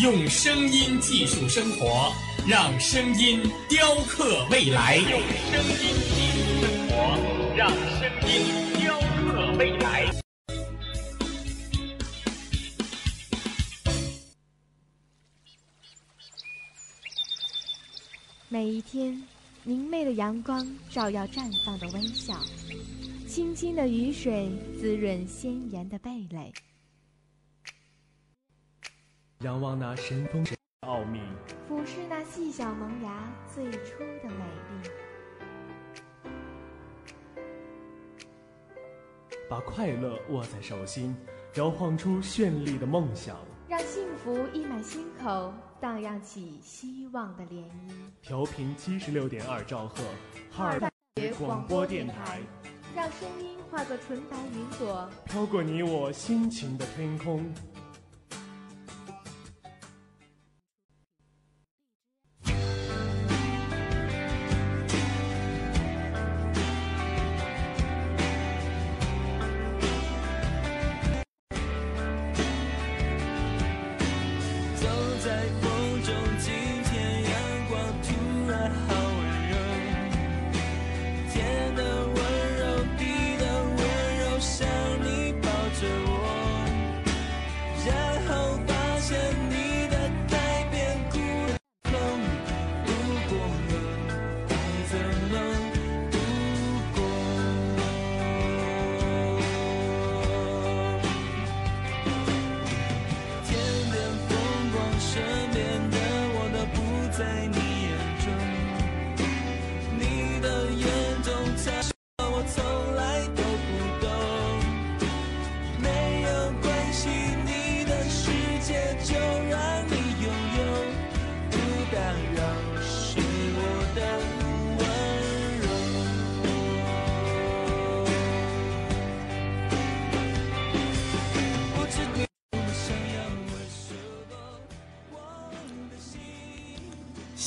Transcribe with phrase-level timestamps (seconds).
[0.00, 2.12] 用声音技术生活，
[2.46, 4.94] 让声音雕刻未来。
[4.98, 6.96] 用声音技术生活，
[7.56, 8.46] 让声音
[8.78, 10.08] 雕刻未来。
[18.48, 19.20] 每一天，
[19.64, 22.38] 明媚的阳光照耀绽放的微笑。
[23.26, 24.48] 清清的雨水
[24.80, 26.52] 滋润鲜艳的蓓蕾，
[29.44, 30.44] 仰望那神峰
[30.80, 31.20] 奥秘，
[31.68, 34.90] 俯视那细小萌芽最初的美丽，
[39.48, 41.16] 把快乐握在手心，
[41.54, 43.36] 摇晃出绚丽的梦想，
[43.68, 47.92] 让幸福溢满心口，荡漾起希望的涟漪。
[48.20, 50.02] 调频七十六点二兆赫，
[50.50, 50.80] 哈尔
[51.14, 52.40] 滨广播电台。
[52.92, 57.48] 让声音化作纯白云朵，飘过你我心情的天空。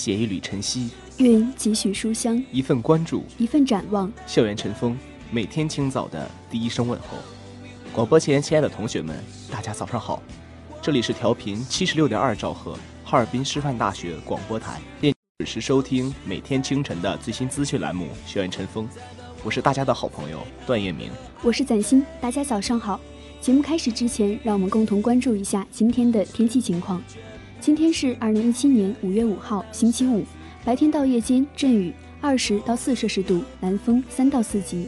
[0.01, 4.11] 写一缕晨曦，愿几许书香；一份关注，一份展望。
[4.25, 4.97] 校园晨风，
[5.29, 7.09] 每天清早的第一声问候。
[7.93, 9.15] 广播前，亲爱的同学们，
[9.51, 10.19] 大家早上好！
[10.81, 12.75] 这里是调频七十六点二兆赫，
[13.05, 18.85] 哈尔滨师范大学广播台，便准时收听每天清晨的最新资讯栏目《校园晨风》。
[19.43, 21.11] 我是大家的好朋友段彦明，
[21.43, 22.99] 我是崭新，大家早上好。
[23.39, 26.99] 节目开始之前，让我们共同关注一下今天的天气情况。
[27.61, 30.25] 今天是二零一七年五月五号，星期五，
[30.65, 34.87] 白天到夜间阵雨，二十到四摄氏度，南风三到四级。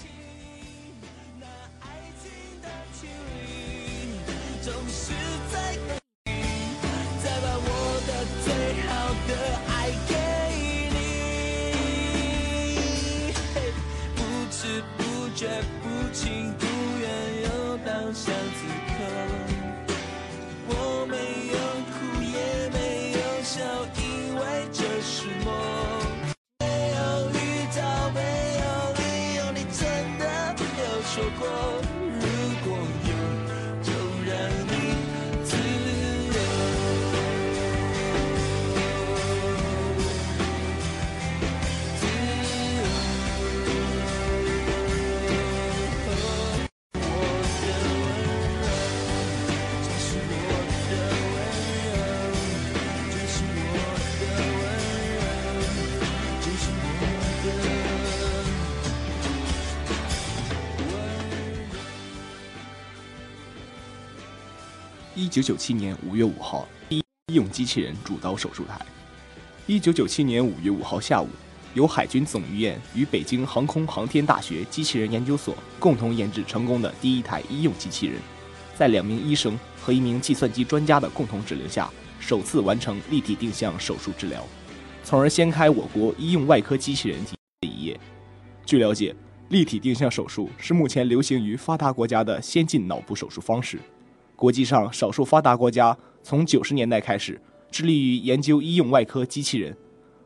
[65.31, 68.77] 九九七年五月五号，第一医用机器人主刀手术台。
[69.65, 71.29] 一九九七年五月五号下午，
[71.73, 78.19] 由海军总医院与北京航空航天大学机器人研究所共同研制成功的第一台医用机器人，
[78.75, 81.89] 在两名医生和一名计算机专家的共同指令下，
[82.19, 84.45] 首次完成立体定向手术治疗，
[85.01, 87.31] 从而掀开我国医用外科机器人的
[87.69, 87.97] 一页。
[88.65, 89.15] 据了解，
[89.47, 93.79] 立体定向手术是目前流行于发达国家的先进脑部手术方式。
[94.41, 97.39] 国际上，少数发达国家从九十年代开始。
[97.69, 99.77] 致力于研究医用外科机器人，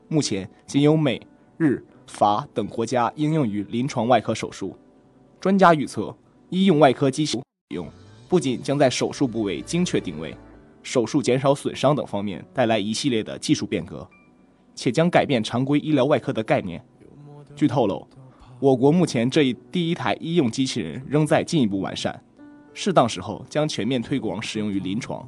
[0.07, 1.21] 目前仅有美、
[1.57, 4.73] 日、法等国家应用于临床外科手术。
[5.37, 6.15] 专家预测，
[6.49, 7.41] 医用外科机器
[7.75, 7.89] 用
[8.29, 10.33] 不仅将在手术部位精确定位、
[10.81, 14.07] 手术减少损伤等方面带来一系列的技术变革，
[14.73, 16.81] 且将改变常规医疗外科的概念。
[17.53, 18.07] 据透露，
[18.61, 22.23] 我国目前这一第一台医用机器人仍在进一步完善，
[22.77, 25.27] 适当时候将全面推广使用于临床。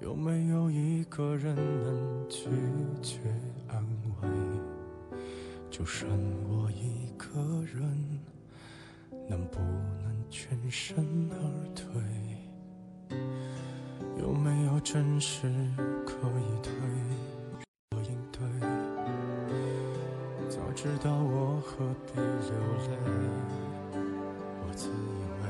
[0.00, 2.48] 有没有一个人能拒
[3.02, 3.18] 绝
[3.68, 3.82] 安
[4.20, 4.28] 慰，
[5.70, 6.08] 就剩
[6.48, 8.20] 我一个人，
[9.28, 11.36] 能不能全身而
[11.74, 11.86] 退？
[14.20, 15.48] 有没有真实
[16.04, 16.72] 可以退
[20.80, 22.54] 知道我何必流
[22.86, 22.94] 泪？
[24.62, 24.92] 我自以
[25.42, 25.44] 为。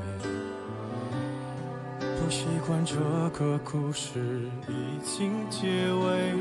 [2.19, 2.95] 不习惯这
[3.37, 6.33] 个故事已经结尾，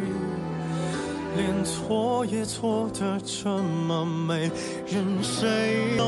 [1.36, 4.50] 连错也错得这么美，
[4.86, 5.98] 任谁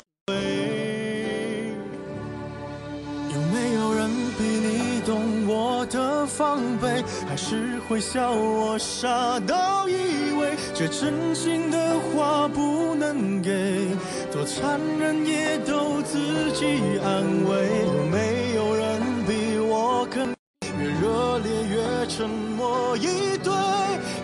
[6.41, 7.05] 防备？
[7.29, 13.89] 还是会笑我傻到以为这真心的话不能给，
[14.33, 16.65] 多残忍也都自己
[17.05, 17.85] 安慰。
[17.85, 20.35] 有没有人比我更
[20.79, 22.07] 越热烈越？
[22.09, 23.53] 沉默以对，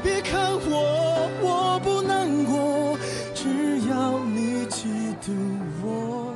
[0.03, 2.99] 别看我，我不难过，
[3.35, 3.47] 只
[3.89, 4.89] 要你记
[5.21, 5.33] 得
[5.85, 6.35] 我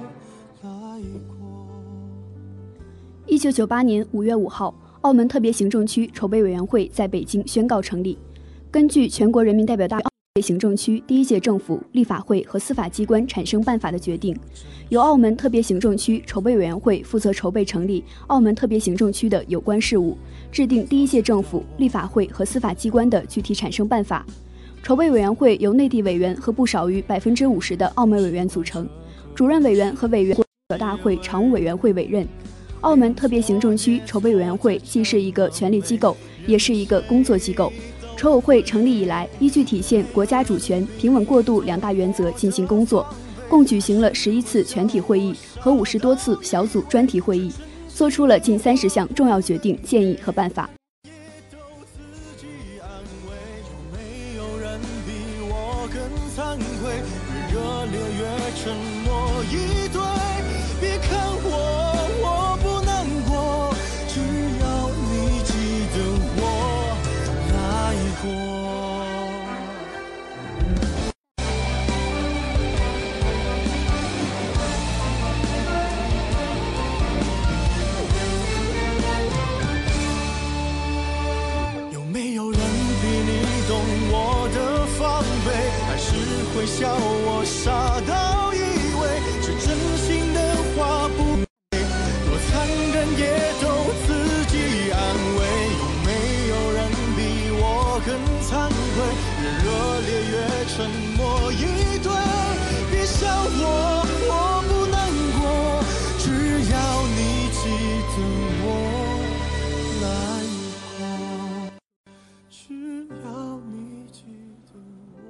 [0.63, 0.71] 来
[1.27, 1.67] 过。
[3.27, 4.73] 一九九八年五月五号，
[5.03, 8.19] 澳门特别行政区筹备委员会在北京宣告成立。
[8.71, 10.05] 根据全国人民代表大会。
[10.41, 14.35] 行政区第一届政府、立法会和司法机关产生办法的决定，
[14.89, 20.17] 由澳门特别行政区筹备委员会负责筹备成立澳门特别行政区的有关事务，
[20.53, 24.25] 制定第一届政府、立法会和司法机关的具体产生办法。
[24.83, 28.89] 筹备委员会由内地委员和不少于百分之五十的澳门委员组成，
[29.35, 30.37] 主任委员和委员
[30.79, 32.27] 大会常务委员会委任。
[32.83, 36.17] 澳门特别行政区筹备委员会既是一个权力机构，
[36.47, 37.73] 也是一个工作机构。
[38.17, 43.07] 筹委会成立以来，依据体现国家主权、平稳过渡两大原则进行工作，
[43.49, 47.53] 共举行了十一次全体会议和五十多次小组专题会议，
[47.89, 50.69] 作出了近三十项重要决定、建议和办法。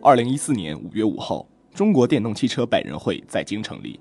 [0.02, 4.00] 二零一四年五月五号，中国电动汽车百人会在京成立。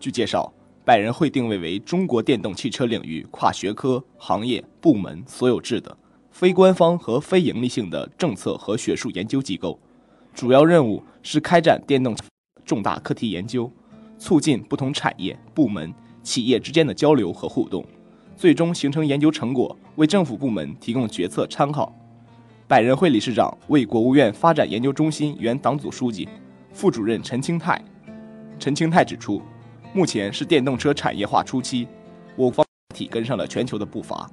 [0.00, 0.52] 据介绍，
[0.84, 5.96] 百人会定位为中国电动汽车领域跨学科、行业、部门所有制的
[6.32, 9.78] 非官方和非盈利性的政策和学术研究机构，
[10.34, 12.16] 主要任务是开展电动
[12.64, 13.70] 重大课题研究，
[14.18, 17.86] 促进不同产业、部门、企业之间的交流和互动，
[18.34, 21.94] 最终形成研究成果，为政府部门提供决策参考。
[22.68, 26.28] 百人会理事长为国务院发展研究中心原党组书记、
[26.72, 27.80] 副主任陈清泰。
[28.58, 29.40] 陈清泰指出，
[29.92, 31.86] 目前是电动车产业化初期，
[32.34, 34.28] 我方体跟上了全球的步伐。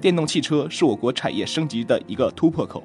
[0.00, 2.84] 电动汽车是我国产业升级的一个突破口，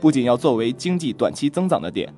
[0.00, 2.12] 不仅要作为经济短期增长的点，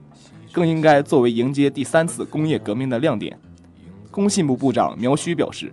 [0.53, 3.39] 更应该作为迎接第三次工业革命的亮点。
[4.11, 5.71] 工信部部长苗圩表示，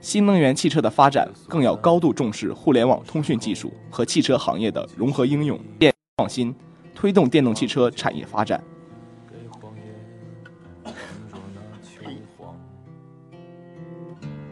[0.00, 6.54] 新能源汽车的发展更要高度重视互联网通讯技术和汽车行业的融合应用、电创新，
[6.94, 8.62] 推动电动汽车产业发展。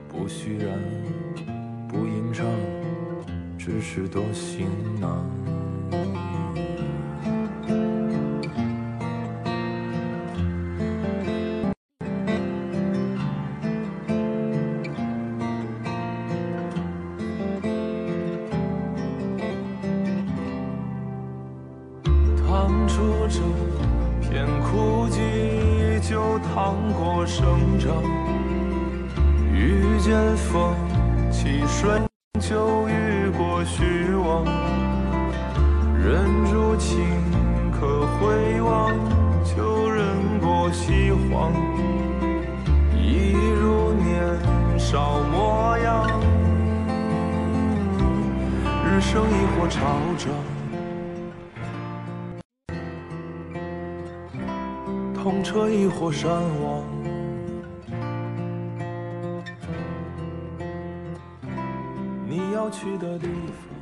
[0.08, 0.78] 不虚然，
[1.88, 2.44] 不隐藏，
[3.56, 4.66] 只是多行
[5.00, 5.47] 囊。
[41.28, 41.52] 西荒。
[42.96, 46.08] 一如年少模样，
[48.86, 49.80] 日升亦或潮
[50.16, 50.32] 涨。
[55.14, 56.82] 痛彻亦或山亡，
[62.26, 63.77] 你要去的地方，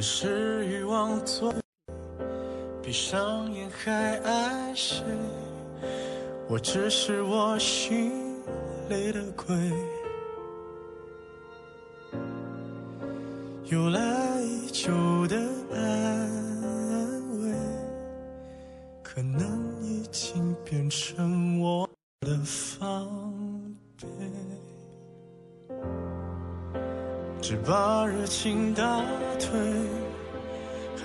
[0.00, 1.56] 只是欲望作祟，
[2.80, 5.02] 闭上眼还爱谁？
[6.46, 8.36] 我只是我心
[8.88, 9.56] 里的鬼，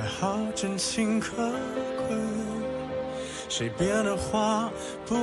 [0.03, 2.17] 还好真情可贵。
[3.47, 4.69] 谁编的话
[5.05, 5.15] 不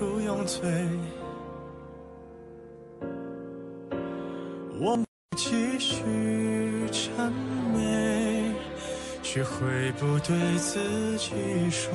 [0.00, 0.62] 如用嘴。
[4.80, 4.98] 我
[5.36, 6.02] 继续
[6.90, 7.30] 谄
[7.74, 8.54] 媚，
[9.22, 11.34] 学会不对自己
[11.70, 11.92] 说，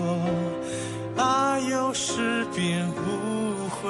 [1.18, 3.90] 爱有时便无悔。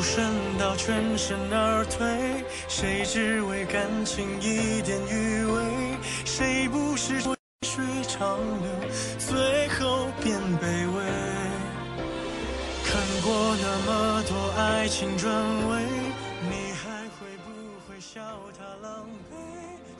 [0.00, 5.62] 不顾身到全身而退，谁只为感情一点余味？
[6.24, 7.28] 谁不是细
[7.62, 8.70] 水长流，
[9.18, 11.04] 最后变卑微？
[12.82, 15.30] 看过那么多爱情转
[15.68, 15.82] 位，
[16.48, 17.50] 你还会不
[17.86, 18.20] 会笑
[18.58, 19.36] 他狼狈？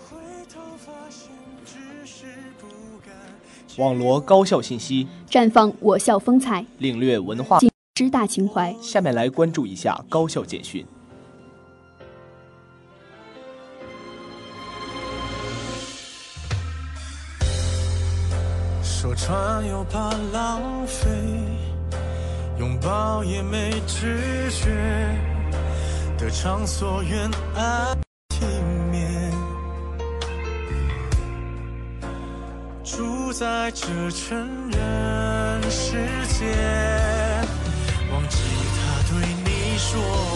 [0.08, 0.16] 回
[0.52, 1.30] 头发现
[1.66, 2.24] 只是
[2.58, 2.66] 不
[3.06, 3.14] 敢。
[3.76, 7.58] 网罗高校信息，绽放我校风采，领略文化。
[8.00, 8.74] 师大情怀。
[8.80, 10.86] 下面来关注一下高校简讯。
[18.82, 21.10] 说穿又怕浪费，
[22.58, 24.70] 拥抱也没知觉，
[26.16, 27.94] 得偿所愿爱
[28.30, 28.46] 体
[28.90, 29.30] 面。
[32.82, 36.46] 住在这成人世界，
[39.90, 40.29] 说。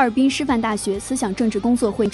[0.00, 2.10] 哈尔滨师范大学思想政治工作会议。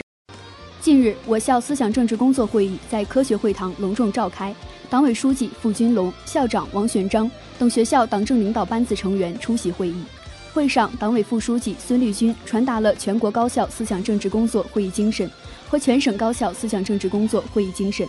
[0.80, 4.52] 近日，我校思想政治工作会议在科学会堂隆重召开，
[4.90, 10.02] 党委书记付军龙、校长王玄章等学校党政领导班子成员出席会议。
[10.52, 15.30] 会上，党委副书记孙立军传达了全国高校思想政治工作会议精神
[15.68, 18.04] 和全省高校思想政治工作会议精神。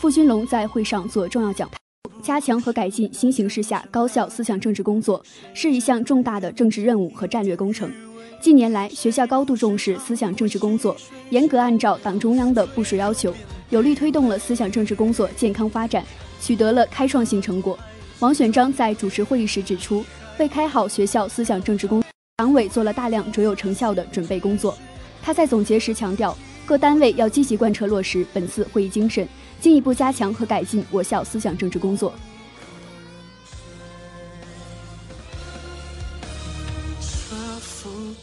[0.00, 1.76] 付军龙在会上做重要讲台，
[2.22, 7.92] 加强和改进新形势下高校思想政治工作是一项重大的政治任务和战略工程。
[8.40, 10.96] 近年来，学校高度重视思想政治工作，
[11.30, 13.34] 严格按照党中央的部署要求，
[13.70, 16.04] 有力推动了思想政治工作健康发展，
[16.40, 17.76] 取得了开创性成果。
[18.20, 20.04] 王选章在主持会议时指出，
[20.38, 22.00] 为开好学校思想政治工，
[22.36, 24.78] 党委做了大量卓有成效的准备工作。
[25.20, 29.26] 他在总结时强调，各单位要积极贯彻落实本次会议精神，
[29.60, 32.14] 进一步加强和改进我校思想政治工作。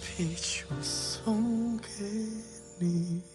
[0.01, 1.87] 啤酒送给
[2.79, 3.34] 你。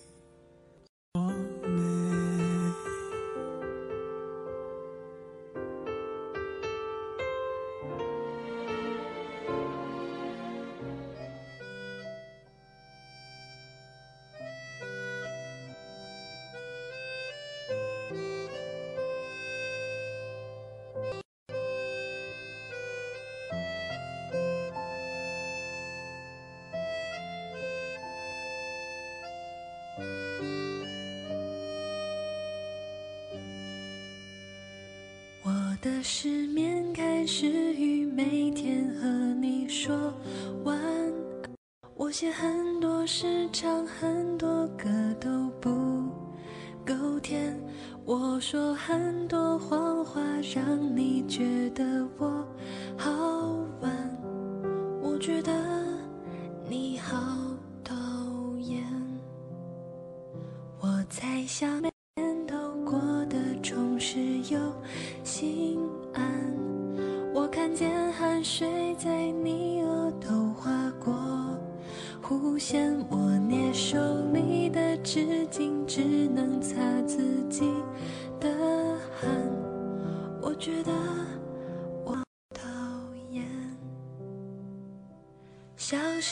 [52.20, 52.44] 我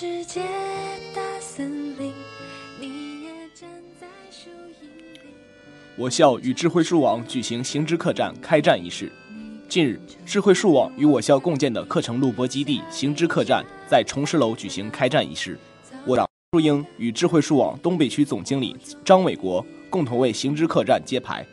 [0.00, 0.42] 世界
[1.12, 2.12] 大森林，
[2.78, 3.68] 你也站
[4.00, 4.48] 在树
[4.80, 5.20] 荫里。
[5.96, 9.10] 我校与智慧树网举行行知客栈开站仪式。
[9.68, 15.58] 近日，智慧树网与我校共建的课程录播基地行知客栈在崇实楼举行开站仪式。
[16.06, 21.44] 我长朱英与智慧树网东北区总经理张伟国共同为行知客栈揭牌。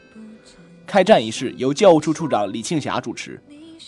[0.86, 3.42] 开站仪式由教务处处长李庆霞主持。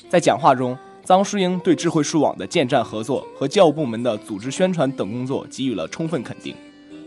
[0.09, 0.75] 在讲话中，
[1.07, 6.53] 张淑英对智慧树网的建站合作和教务部门的组织宣传等工作给予了充分肯定，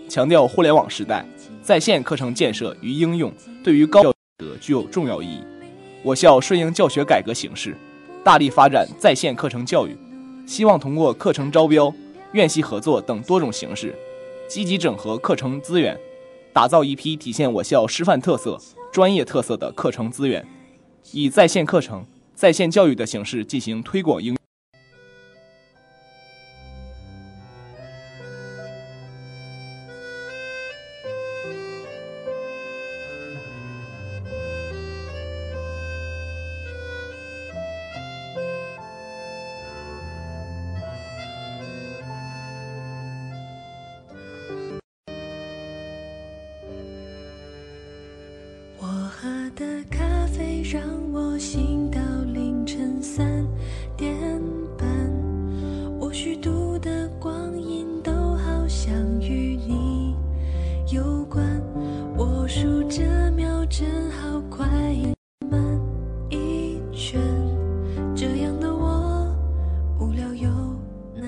[0.08, 1.22] 强调互联网时代
[1.62, 3.30] 在线课程建设与应用
[3.62, 5.42] 对于高教德具有重要意义。
[6.02, 7.76] 我校顺应教学改革形势，
[8.24, 9.94] 大力发展在线课程教育，
[10.46, 11.92] 希望通过课程招标、
[12.32, 13.94] 院系合作等多种形式，
[14.48, 15.94] 积极整合课程资源，
[16.54, 18.58] 打造一批体现我校师范特色、
[18.90, 20.48] 专业特色的课程资源，
[21.12, 22.06] 以在线课程、
[22.40, 24.39] 在线教育的形式进行推广应。
[56.22, 60.14] 虚度的光阴都好像与你
[60.92, 61.42] 有关。
[62.14, 64.68] 我数着秒针，好快
[65.50, 65.80] 慢
[66.28, 67.18] 一圈，
[68.14, 69.35] 这样的我
[69.98, 70.50] 无聊又
[71.14, 71.24] 难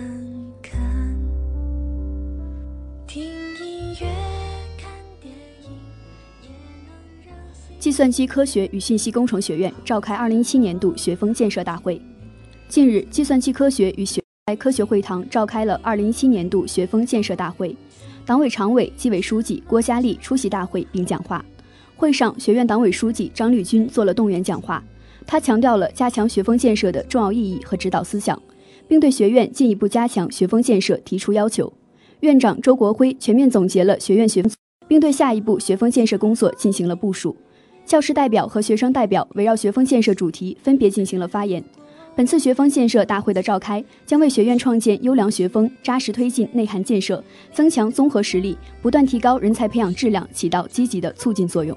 [0.61, 0.78] 看。
[3.07, 4.07] 听音乐，
[4.76, 4.90] 看
[5.22, 5.70] 电影，
[6.42, 6.50] 也
[6.85, 7.35] 能让。
[7.81, 11.98] 计算机科学与信息工程学院召开二零一七年度学风建设大会。
[12.68, 17.76] 近日，计算机科学与学在科学会堂召开了2017年度学风建设大会，
[18.26, 21.44] 党委常委、纪委书记郭佳丽出席大会并讲话。
[21.94, 24.83] 会上，学院党委书记张立军做了动员讲话，
[25.28, 28.42] 他强调了加强学风建设的重要意义和指导思想，
[28.88, 31.72] 并对学院进一步加强学风建设提出要求。
[32.18, 34.50] 院长周国辉全面总结了学院学风，
[34.88, 37.37] 并对下一步学风建设工作进行了部署。
[37.87, 41.62] 教师代表和学生代表围绕学风建设主题分别进行了发言。
[42.14, 51.77] 本次学风建设大会的召开，将为学院创建优良学风、扎实推进内涵建设、增强综合实力、不断提高人才培养质量起到积极的促进作用。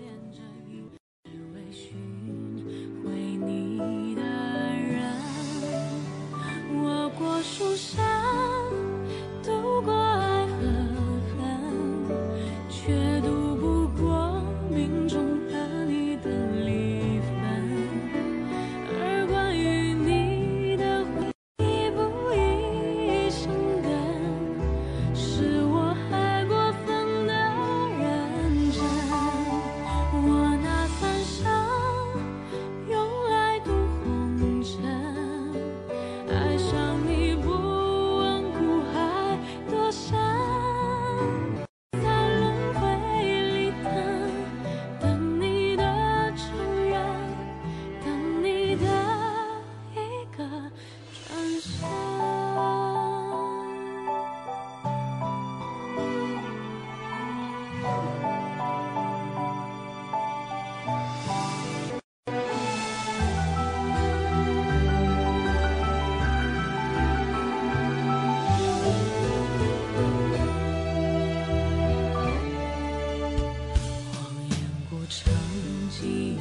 [7.43, 7.99] 树上
[9.43, 9.91] 度过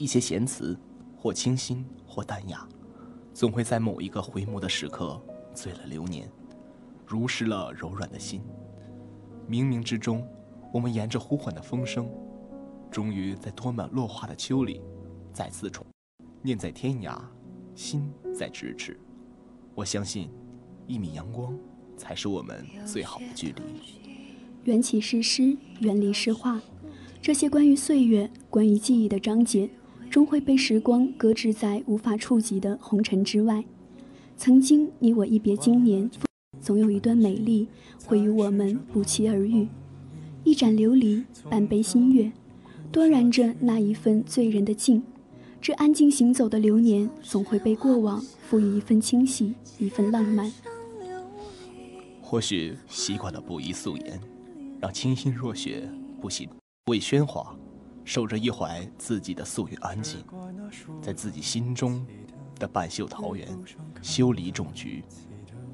[0.00, 0.74] 一些闲词，
[1.14, 2.66] 或清新或淡雅，
[3.34, 5.20] 总会在某一个回眸的时刻
[5.54, 6.26] 醉了流年，
[7.06, 8.40] 如湿了柔软的心。
[9.46, 10.26] 冥冥之中，
[10.72, 12.08] 我们沿着呼唤的风声，
[12.90, 14.80] 终于在多满落花的秋里，
[15.34, 15.84] 再次重。
[16.40, 17.20] 念在天涯，
[17.74, 18.98] 心在咫尺。
[19.74, 20.30] 我相信，
[20.86, 21.54] 一米阳光。
[21.98, 23.62] 才是我们最好的距离。
[24.64, 26.58] 缘起是诗，缘离是画，
[27.20, 29.68] 这些关于岁月、关于记忆的章节，
[30.10, 33.64] 终会被时光搁置在无法触及的红尘之外。
[34.36, 36.10] 曾经你我一别经年，
[36.60, 37.68] 总有一段美丽
[38.04, 39.68] 会与我们不期而遇。
[40.42, 42.32] 一盏琉璃，半杯新月，
[42.90, 45.00] 端然着那一份醉人的静。
[45.60, 50.50] 这安静行走的流年，总会被过往赋予一份清晰，一份浪漫。
[52.20, 54.20] 或许习惯了不宜素颜，
[54.80, 55.88] 让清新若雪
[56.20, 56.48] 不喜
[56.86, 57.54] 为喧哗，
[58.04, 60.24] 守着一怀自己的素与安静，
[61.00, 62.04] 在自己心中
[62.58, 63.48] 的半袖桃源，
[64.02, 65.04] 修篱种菊，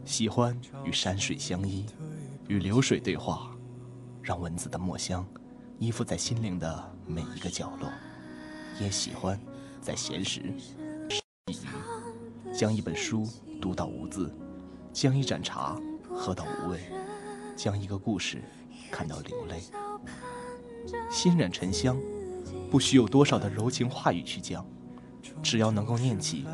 [0.05, 1.87] 喜欢与山水相依，
[2.49, 3.51] 与流水对话，
[4.23, 5.27] 让文字的墨香
[5.79, 7.91] 依附在心灵的每一个角落，
[8.81, 9.41] 也喜欢
[9.81, 10.53] 在闲时，
[12.53, 13.27] 将一本书
[13.61, 14.31] 读到无字，
[14.93, 15.79] 将一盏茶
[16.11, 16.81] 喝到无味，
[17.57, 18.43] 将一个故事
[18.91, 19.63] 看到流泪。
[21.11, 21.99] 心染沉香，
[22.71, 24.65] 不需有多少的柔情话语去讲，
[25.43, 26.45] 只要能够念起，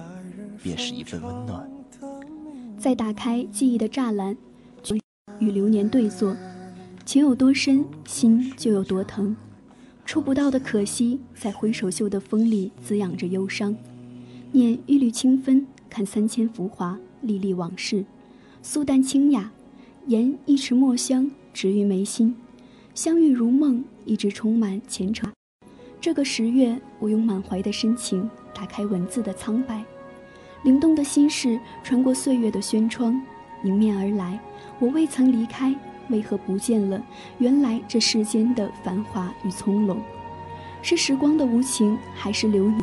[0.62, 1.68] 便是一份温暖。
[2.78, 4.36] 再打开记忆的栅栏，
[5.38, 6.36] 与流年对坐，
[7.04, 9.36] 情有多深，心就有多疼。
[10.04, 13.74] 触不到的可惜，在挥手袖的风里滋养着忧伤。
[14.50, 18.04] 念一缕清芬，看三千浮华，历历往事，
[18.62, 19.52] 素淡清雅。
[20.08, 22.34] 研一池墨香，植于眉心。
[22.94, 25.30] 相遇如梦，一直充满虔诚。
[26.02, 29.84] 这个十月，我用满怀的深情打开文字的苍白，
[30.64, 33.24] 灵动的心事穿过岁月的轩窗，
[33.62, 34.36] 迎面而来。
[34.80, 35.72] 我未曾离开，
[36.08, 37.00] 为何不见了
[37.38, 40.02] 原来这世间的繁华与从容？
[40.82, 42.82] 是时光的无情，还是流云，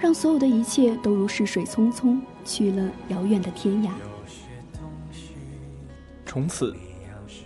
[0.00, 3.90] 让所有的一切都如逝水匆匆去了遥远的天涯？
[6.24, 6.74] 从此，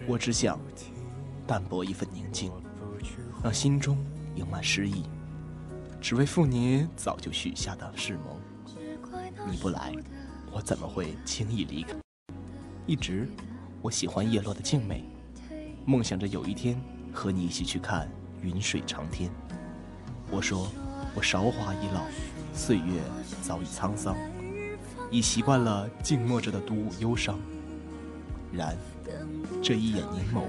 [0.07, 0.59] 我只想。
[1.47, 2.51] 淡泊一份宁静，
[3.43, 3.99] 让心中
[4.41, 5.05] 盈满诗意，
[6.01, 8.41] 只为赴你早就许下的誓盟。
[9.47, 9.93] 你不来，
[10.51, 11.95] 我怎么会轻易离开？
[12.87, 13.29] 一直，
[13.83, 15.05] 我喜欢叶落的静美，
[15.85, 16.81] 梦想着有一天
[17.13, 19.31] 和你一起去看云水长天。
[20.31, 20.67] 我说，
[21.15, 22.01] 我韶华已老，
[22.55, 23.03] 岁月
[23.43, 24.17] 早已沧桑，
[25.11, 27.39] 已习惯了静默着的独舞忧伤。
[28.51, 28.75] 然，
[29.63, 30.45] 这一眼凝眸。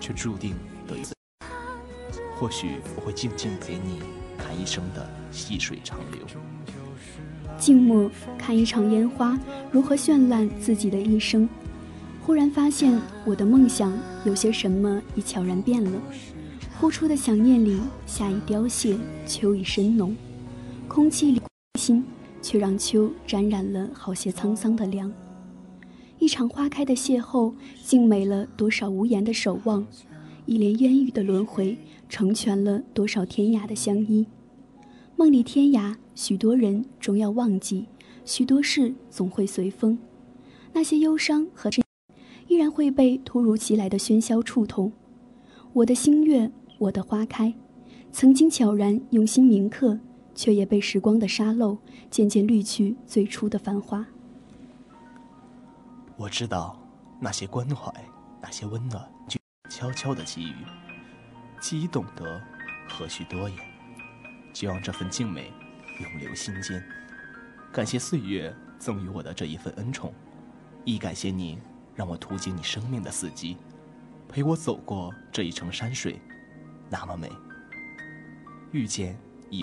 [0.00, 0.54] 却注定
[0.86, 1.17] 得一次。
[2.38, 3.98] 或许我会静静陪你
[4.36, 6.20] 看一生的细水长流，
[7.58, 9.36] 静默看一场烟花
[9.72, 11.48] 如何绚烂自己的一生。
[12.22, 13.92] 忽然发现我的梦想
[14.24, 16.00] 有些什么已悄然变了。
[16.78, 18.96] 呼出的想念里，夏已凋谢，
[19.26, 20.14] 秋已深浓。
[20.86, 21.42] 空气里
[21.76, 22.04] 心，
[22.40, 25.12] 却让秋沾染了好些沧桑的凉。
[26.20, 29.82] 一场花开的邂逅，静美了多少无言的守望；
[30.46, 31.76] 一帘烟雨的轮回，
[32.08, 34.26] 成全了多少天涯的相依。
[35.16, 37.86] 梦里天涯，许多人终要忘记，
[38.24, 39.98] 许多事总会随风。
[40.72, 41.84] 那些忧伤和真，
[42.46, 44.92] 依然会被突如其来的喧嚣触痛。
[45.72, 47.52] 我的星月，我的花开，
[48.12, 49.98] 曾经悄然用心铭刻，
[50.34, 51.76] 却也被时光的沙漏
[52.10, 54.06] 渐渐滤去最初的繁华。
[56.16, 56.80] 我知道，
[57.20, 57.92] 那些关怀，
[58.40, 59.04] 那些温暖，
[59.68, 60.87] 悄悄的给予。
[61.60, 62.40] 既已懂得，
[62.88, 63.58] 何须多言？
[64.52, 65.52] 就让这份静美
[66.00, 66.82] 永留心间。
[67.72, 70.12] 感谢岁月赠予我的这一份恩宠，
[70.84, 71.58] 亦感谢你
[71.94, 73.56] 让我途经你生命的四季，
[74.28, 76.20] 陪我走过这一程山水，
[76.88, 77.30] 那么美。
[78.72, 79.18] 遇见
[79.50, 79.62] 已，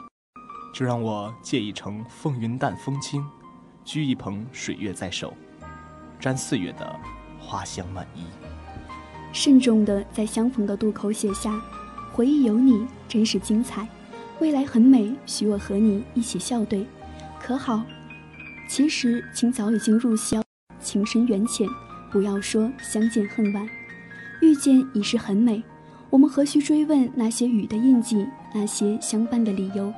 [0.74, 3.24] 就让我借一程风云淡风轻，
[3.86, 5.34] 掬一捧水月在手。
[6.20, 7.00] 沾岁月的
[7.40, 8.26] 花香满衣，
[9.34, 11.52] 慎重的在相逢的渡口写下
[12.16, 13.86] ：“回忆有你，真是精彩。
[14.40, 16.86] 未来很美，许我和你一起笑对，
[17.42, 17.84] 可好？”
[18.70, 20.42] 其实情早已经入宵，
[20.80, 21.68] 情深缘浅，
[22.10, 23.68] 不要说相见恨晚，
[24.42, 25.62] 遇见已是很美。
[26.10, 29.94] 我们何须追问那些雨的印记，那些相伴的理由？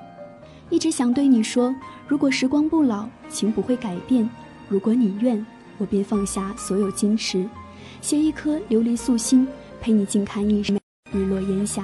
[0.71, 1.71] 一直想对你说：
[2.07, 4.27] 如果时光不老，情不会改变。
[4.67, 5.45] 如果你愿。
[5.77, 7.47] 我便放下所有矜持，
[8.01, 9.47] 携一颗琉璃素心，
[9.79, 10.79] 陪你静看一日
[11.13, 11.83] 日落烟霞。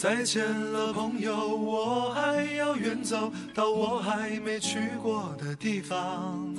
[0.00, 6.54] 再见了，朋友，我还要远走到我还没去过的地方。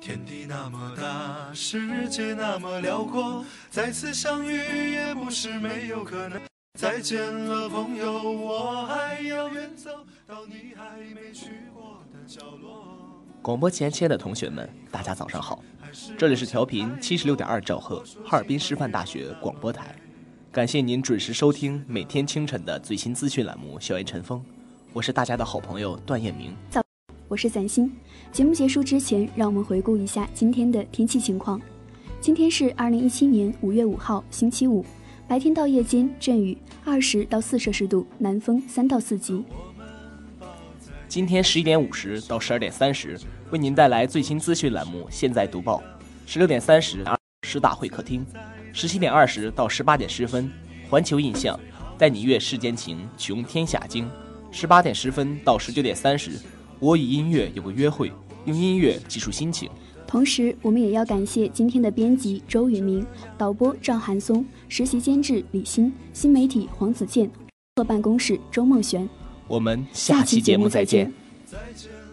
[0.00, 6.40] 天地那么大，世界那么辽阔，再次相遇也不是没有可能。
[6.78, 9.90] 再见了，朋友，我还要远走
[10.24, 12.84] 到你还没去过的角落。
[13.42, 15.60] 广播前，亲爱的同学们，大家早上好，
[16.16, 19.92] 这里是调频七十六点二兆赫，哈尔滨师范大学广播台。
[20.54, 24.38] 感谢您准时收听每天清晨的最新资讯栏目《校园晨风》，
[24.92, 26.54] 我是大家的好朋友段彦明。
[26.70, 26.80] 早，
[27.28, 27.92] 我我是散心。
[28.30, 31.60] 节目结束之前，让我们回顾一下今天的天气情况。
[32.20, 34.86] 今天是二零一七年五月五号，星期五，
[35.26, 39.44] 白天到夜间阵雨，二十到四摄氏度，南风三到四级。
[41.08, 43.18] 今天十一点五十到十二点三十，
[43.50, 45.78] 为您带来最新资讯栏目《现在读报》；
[46.24, 47.04] 十六点三十，
[47.54, 48.24] 师大会客厅；
[48.72, 50.50] 十七点二十到十八点十分，
[50.90, 51.58] 环球印象
[51.96, 54.06] 带你阅世间情，穷天下经；
[54.50, 56.32] 十八点十分到十九点三十，
[56.80, 58.12] 我与音乐有个约会，
[58.46, 59.70] 用音乐记述心情。
[60.04, 63.06] 同时，我们也要感谢今天的编辑周宇明、
[63.38, 67.30] 导播赵寒松、实习监制李欣、新媒体黄子健、
[67.76, 69.08] 和办公室周梦璇。
[69.46, 71.12] 我们下期节目再见。
[71.46, 72.03] 再见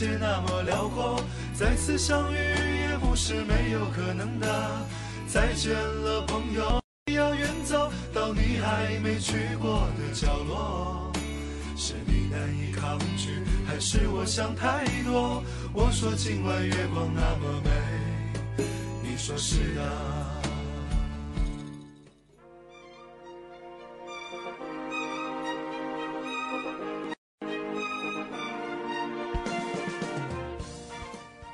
[0.00, 4.48] 界那么辽阔，再次相遇也不是没有可能的。
[5.28, 6.80] 再见了，朋友，
[7.12, 11.12] 要远走到你还没去过的角落。
[11.76, 15.42] 是你难以抗拒，还是我想太多？
[15.74, 18.64] 我说今晚月光那么美。
[19.02, 20.29] 你说是的。